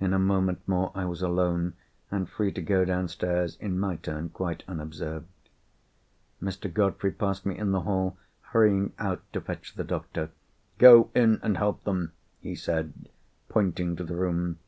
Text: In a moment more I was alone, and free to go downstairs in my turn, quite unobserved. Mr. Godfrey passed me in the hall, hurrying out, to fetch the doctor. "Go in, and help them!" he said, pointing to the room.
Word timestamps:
In 0.00 0.14
a 0.14 0.18
moment 0.18 0.66
more 0.66 0.90
I 0.94 1.04
was 1.04 1.20
alone, 1.20 1.74
and 2.10 2.30
free 2.30 2.50
to 2.50 2.62
go 2.62 2.86
downstairs 2.86 3.58
in 3.60 3.78
my 3.78 3.96
turn, 3.96 4.30
quite 4.30 4.64
unobserved. 4.66 5.26
Mr. 6.40 6.72
Godfrey 6.72 7.10
passed 7.12 7.44
me 7.44 7.58
in 7.58 7.70
the 7.70 7.82
hall, 7.82 8.16
hurrying 8.52 8.94
out, 8.98 9.20
to 9.34 9.40
fetch 9.42 9.74
the 9.74 9.84
doctor. 9.84 10.30
"Go 10.78 11.10
in, 11.14 11.40
and 11.42 11.58
help 11.58 11.84
them!" 11.84 12.12
he 12.40 12.54
said, 12.54 13.10
pointing 13.50 13.96
to 13.96 14.04
the 14.04 14.16
room. 14.16 14.58